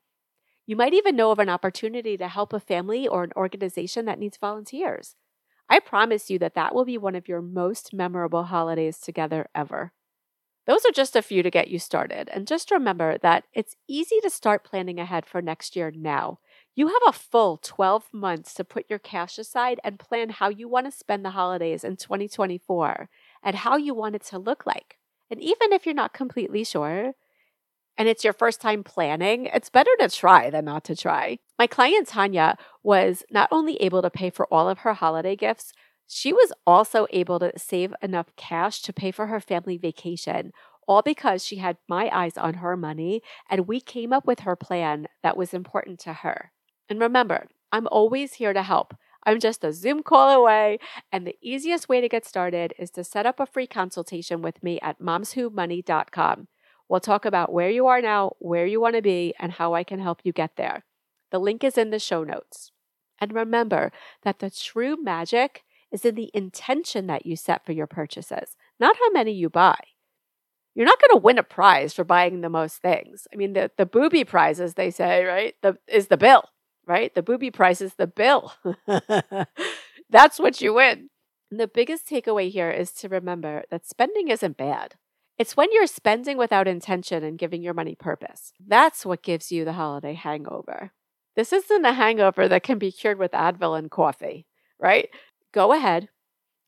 you 0.68 0.76
might 0.76 0.92
even 0.92 1.16
know 1.16 1.30
of 1.30 1.38
an 1.38 1.48
opportunity 1.48 2.18
to 2.18 2.28
help 2.28 2.52
a 2.52 2.60
family 2.60 3.08
or 3.08 3.24
an 3.24 3.32
organization 3.34 4.04
that 4.04 4.18
needs 4.18 4.36
volunteers. 4.36 5.16
I 5.66 5.80
promise 5.80 6.28
you 6.28 6.38
that 6.40 6.54
that 6.56 6.74
will 6.74 6.84
be 6.84 6.98
one 6.98 7.14
of 7.14 7.26
your 7.26 7.40
most 7.40 7.94
memorable 7.94 8.44
holidays 8.44 8.98
together 8.98 9.48
ever. 9.54 9.92
Those 10.66 10.84
are 10.84 10.92
just 10.92 11.16
a 11.16 11.22
few 11.22 11.42
to 11.42 11.50
get 11.50 11.68
you 11.68 11.78
started. 11.78 12.28
And 12.28 12.46
just 12.46 12.70
remember 12.70 13.16
that 13.22 13.44
it's 13.54 13.76
easy 13.88 14.20
to 14.20 14.28
start 14.28 14.62
planning 14.62 15.00
ahead 15.00 15.24
for 15.24 15.40
next 15.40 15.74
year 15.74 15.90
now. 15.90 16.38
You 16.74 16.88
have 16.88 17.02
a 17.06 17.12
full 17.12 17.56
12 17.56 18.10
months 18.12 18.52
to 18.52 18.62
put 18.62 18.84
your 18.90 18.98
cash 18.98 19.38
aside 19.38 19.80
and 19.82 19.98
plan 19.98 20.28
how 20.28 20.50
you 20.50 20.68
want 20.68 20.84
to 20.84 20.92
spend 20.92 21.24
the 21.24 21.30
holidays 21.30 21.82
in 21.82 21.96
2024 21.96 23.08
and 23.42 23.56
how 23.56 23.78
you 23.78 23.94
want 23.94 24.16
it 24.16 24.24
to 24.26 24.38
look 24.38 24.66
like. 24.66 24.98
And 25.30 25.40
even 25.40 25.72
if 25.72 25.86
you're 25.86 25.94
not 25.94 26.12
completely 26.12 26.62
sure, 26.62 27.14
and 27.98 28.08
it's 28.08 28.22
your 28.22 28.32
first 28.32 28.60
time 28.60 28.84
planning, 28.84 29.46
it's 29.46 29.68
better 29.68 29.90
to 29.98 30.08
try 30.08 30.48
than 30.48 30.64
not 30.64 30.84
to 30.84 30.96
try. 30.96 31.38
My 31.58 31.66
client 31.66 32.06
Tanya 32.06 32.56
was 32.84 33.24
not 33.30 33.48
only 33.50 33.76
able 33.76 34.00
to 34.02 34.10
pay 34.10 34.30
for 34.30 34.46
all 34.46 34.68
of 34.68 34.78
her 34.78 34.94
holiday 34.94 35.34
gifts, 35.34 35.72
she 36.06 36.32
was 36.32 36.52
also 36.66 37.06
able 37.10 37.40
to 37.40 37.52
save 37.58 37.92
enough 38.00 38.28
cash 38.36 38.80
to 38.82 38.92
pay 38.92 39.10
for 39.10 39.26
her 39.26 39.40
family 39.40 39.76
vacation, 39.76 40.52
all 40.86 41.02
because 41.02 41.44
she 41.44 41.56
had 41.56 41.76
my 41.88 42.08
eyes 42.10 42.38
on 42.38 42.54
her 42.54 42.76
money 42.76 43.20
and 43.50 43.66
we 43.66 43.80
came 43.80 44.12
up 44.12 44.26
with 44.26 44.40
her 44.40 44.56
plan 44.56 45.08
that 45.22 45.36
was 45.36 45.52
important 45.52 45.98
to 46.00 46.12
her. 46.14 46.52
And 46.88 47.00
remember, 47.00 47.48
I'm 47.72 47.88
always 47.88 48.34
here 48.34 48.52
to 48.52 48.62
help. 48.62 48.94
I'm 49.26 49.40
just 49.40 49.64
a 49.64 49.74
Zoom 49.74 50.02
call 50.02 50.30
away, 50.30 50.78
and 51.12 51.26
the 51.26 51.36
easiest 51.42 51.86
way 51.86 52.00
to 52.00 52.08
get 52.08 52.24
started 52.24 52.72
is 52.78 52.90
to 52.92 53.04
set 53.04 53.26
up 53.26 53.40
a 53.40 53.44
free 53.44 53.66
consultation 53.66 54.40
with 54.40 54.62
me 54.62 54.80
at 54.80 55.00
momswhomoney.com. 55.00 56.48
We'll 56.88 57.00
talk 57.00 57.24
about 57.24 57.52
where 57.52 57.70
you 57.70 57.86
are 57.86 58.00
now, 58.00 58.32
where 58.38 58.66
you 58.66 58.80
want 58.80 58.96
to 58.96 59.02
be, 59.02 59.34
and 59.38 59.52
how 59.52 59.74
I 59.74 59.84
can 59.84 60.00
help 60.00 60.20
you 60.24 60.32
get 60.32 60.56
there. 60.56 60.84
The 61.30 61.38
link 61.38 61.62
is 61.62 61.76
in 61.76 61.90
the 61.90 61.98
show 61.98 62.24
notes. 62.24 62.72
And 63.20 63.34
remember 63.34 63.92
that 64.22 64.38
the 64.38 64.50
true 64.50 64.96
magic 65.02 65.64
is 65.90 66.04
in 66.04 66.14
the 66.14 66.30
intention 66.32 67.06
that 67.06 67.26
you 67.26 67.36
set 67.36 67.64
for 67.64 67.72
your 67.72 67.86
purchases, 67.86 68.56
not 68.78 68.96
how 68.96 69.10
many 69.10 69.32
you 69.32 69.50
buy. 69.50 69.78
You're 70.74 70.86
not 70.86 71.00
going 71.00 71.18
to 71.18 71.24
win 71.24 71.38
a 71.38 71.42
prize 71.42 71.92
for 71.92 72.04
buying 72.04 72.40
the 72.40 72.48
most 72.48 72.76
things. 72.76 73.26
I 73.32 73.36
mean, 73.36 73.54
the, 73.54 73.70
the 73.76 73.86
booby 73.86 74.24
prize, 74.24 74.60
as 74.60 74.74
they 74.74 74.90
say, 74.90 75.24
right, 75.24 75.54
the, 75.60 75.76
is 75.88 76.06
the 76.06 76.16
bill, 76.16 76.44
right? 76.86 77.12
The 77.14 77.22
booby 77.22 77.50
prize 77.50 77.80
is 77.80 77.94
the 77.94 78.06
bill. 78.06 78.52
That's 80.10 80.38
what 80.38 80.60
you 80.60 80.74
win. 80.74 81.10
And 81.50 81.58
the 81.58 81.66
biggest 81.66 82.08
takeaway 82.08 82.50
here 82.50 82.70
is 82.70 82.92
to 82.92 83.08
remember 83.08 83.64
that 83.70 83.88
spending 83.88 84.28
isn't 84.28 84.56
bad. 84.56 84.94
It's 85.38 85.56
when 85.56 85.68
you're 85.72 85.86
spending 85.86 86.36
without 86.36 86.66
intention 86.66 87.22
and 87.22 87.38
giving 87.38 87.62
your 87.62 87.72
money 87.74 87.94
purpose. 87.94 88.52
That's 88.58 89.06
what 89.06 89.22
gives 89.22 89.52
you 89.52 89.64
the 89.64 89.74
holiday 89.74 90.14
hangover. 90.14 90.90
This 91.36 91.52
isn't 91.52 91.84
a 91.84 91.92
hangover 91.92 92.48
that 92.48 92.64
can 92.64 92.78
be 92.78 92.90
cured 92.90 93.20
with 93.20 93.30
Advil 93.30 93.78
and 93.78 93.88
coffee, 93.88 94.46
right? 94.80 95.08
Go 95.52 95.72
ahead 95.72 96.08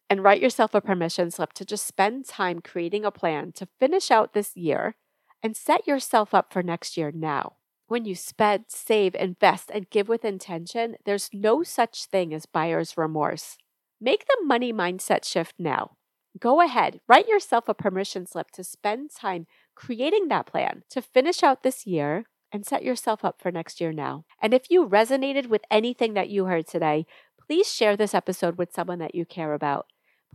and 0.09 0.23
write 0.23 0.41
yourself 0.41 0.73
a 0.73 0.81
permission 0.81 1.33
slip 1.33 1.53
to 1.55 1.65
just 1.65 1.85
spend 1.85 2.27
time 2.27 2.61
creating 2.61 3.05
a 3.05 3.11
plan 3.11 3.51
to 3.53 3.67
finish 3.81 4.11
out 4.13 4.35
this 4.35 4.57
year 4.57 4.95
and 5.43 5.57
set 5.57 5.89
yourself 5.89 6.33
up 6.33 6.53
for 6.53 6.63
next 6.63 6.97
year 6.97 7.11
now. 7.13 7.55
When 7.89 8.05
you 8.05 8.15
spend, 8.15 8.67
save, 8.69 9.17
invest, 9.17 9.69
and 9.75 9.91
give 9.91 10.09
with 10.09 10.25
intention, 10.25 10.95
there's 11.05 11.31
no 11.33 11.65
such 11.65 12.05
thing 12.05 12.33
as 12.33 12.47
buyer's 12.47 12.97
remorse. 12.97 13.57
Make 14.01 14.27
the 14.27 14.45
money 14.45 14.73
mindset 14.73 15.25
shift 15.25 15.57
now. 15.59 15.97
Go 16.39 16.61
ahead, 16.61 17.01
write 17.09 17.27
yourself 17.27 17.69
a 17.69 17.75
permission 17.75 18.27
slip 18.27 18.51
to 18.53 18.63
spend 18.63 19.11
time 19.11 19.47
creating 19.75 20.29
that 20.29 20.47
plan 20.47 20.85
to 20.91 21.03
finish 21.03 21.43
out 21.43 21.63
this 21.63 21.87
year 21.87 22.25
and 22.53 22.65
set 22.65 22.85
yourself 22.85 23.25
up 23.25 23.41
for 23.41 23.51
next 23.51 23.81
year 23.81 23.93
now. 23.93 24.25
And 24.41 24.55
if 24.55 24.71
you 24.71 24.87
resonated 24.87 25.47
with 25.49 25.63
anything 25.71 26.15
that 26.15 26.29
you 26.29 26.45
heard 26.45 26.67
today, 26.67 27.07
please 27.41 27.73
share 27.73 27.97
this 27.97 28.15
episode 28.15 28.59
with 28.59 28.73
someone 28.73 28.99
that 29.01 29.15
you 29.15 29.25
care 29.25 29.55
about. 29.55 29.87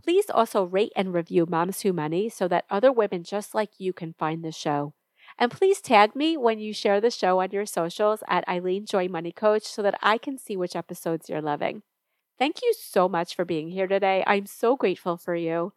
Please 0.02 0.26
also 0.28 0.64
rate 0.64 0.92
and 0.94 1.14
review 1.14 1.46
Moms 1.48 1.80
Who 1.80 1.92
Money 1.92 2.28
so 2.28 2.46
that 2.48 2.66
other 2.70 2.92
women 2.92 3.24
just 3.24 3.54
like 3.54 3.70
you 3.78 3.92
can 3.92 4.14
find 4.18 4.44
the 4.44 4.52
show. 4.52 4.92
And 5.38 5.50
please 5.50 5.80
tag 5.80 6.14
me 6.14 6.36
when 6.36 6.58
you 6.58 6.72
share 6.72 7.00
the 7.00 7.10
show 7.10 7.40
on 7.40 7.50
your 7.50 7.66
socials 7.66 8.22
at 8.28 8.48
Eileen 8.48 8.86
Joy 8.86 9.08
Money 9.08 9.32
Coach 9.32 9.64
so 9.64 9.82
that 9.82 9.98
I 10.02 10.18
can 10.18 10.38
see 10.38 10.56
which 10.56 10.76
episodes 10.76 11.28
you're 11.28 11.42
loving. 11.42 11.82
Thank 12.38 12.62
you 12.62 12.74
so 12.78 13.08
much 13.08 13.34
for 13.34 13.44
being 13.44 13.70
here 13.70 13.86
today. 13.86 14.22
I'm 14.26 14.46
so 14.46 14.76
grateful 14.76 15.16
for 15.16 15.34
you. 15.34 15.72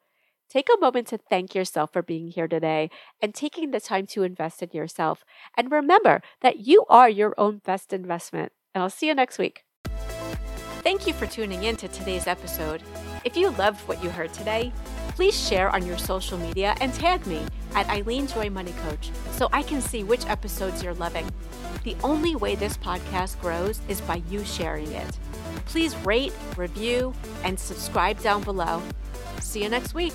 Take 0.49 0.67
a 0.75 0.79
moment 0.79 1.05
to 1.09 1.19
thank 1.19 1.53
yourself 1.53 1.93
for 1.93 2.01
being 2.01 2.29
here 2.29 2.47
today 2.47 2.89
and 3.21 3.35
taking 3.35 3.69
the 3.69 3.79
time 3.79 4.07
to 4.07 4.23
invest 4.23 4.63
in 4.63 4.69
yourself. 4.71 5.23
And 5.55 5.71
remember 5.71 6.23
that 6.41 6.65
you 6.65 6.85
are 6.89 7.07
your 7.07 7.35
own 7.37 7.61
best 7.63 7.93
investment. 7.93 8.51
And 8.73 8.81
I'll 8.81 8.89
see 8.89 9.07
you 9.07 9.13
next 9.13 9.37
week. 9.37 9.63
Thank 10.81 11.05
you 11.05 11.13
for 11.13 11.27
tuning 11.27 11.65
in 11.65 11.75
to 11.75 11.87
today's 11.87 12.25
episode. 12.25 12.81
If 13.23 13.37
you 13.37 13.51
loved 13.51 13.87
what 13.87 14.03
you 14.03 14.09
heard 14.09 14.33
today, 14.33 14.71
please 15.09 15.39
share 15.39 15.69
on 15.69 15.85
your 15.85 15.99
social 15.99 16.39
media 16.39 16.75
and 16.81 16.91
tag 16.95 17.27
me 17.27 17.45
at 17.75 17.87
Eileen 17.87 18.25
Joy 18.25 18.49
Money 18.49 18.73
Coach 18.87 19.11
so 19.33 19.49
I 19.53 19.61
can 19.61 19.81
see 19.81 20.03
which 20.03 20.25
episodes 20.25 20.81
you're 20.81 20.95
loving. 20.95 21.29
The 21.83 21.95
only 22.03 22.35
way 22.35 22.55
this 22.55 22.75
podcast 22.75 23.39
grows 23.39 23.81
is 23.87 24.01
by 24.01 24.23
you 24.31 24.43
sharing 24.45 24.91
it. 24.93 25.19
Please 25.65 25.95
rate, 25.97 26.33
review, 26.57 27.13
and 27.43 27.59
subscribe 27.59 28.19
down 28.21 28.41
below. 28.41 28.81
See 29.41 29.63
you 29.63 29.69
next 29.69 29.93
week. 29.93 30.13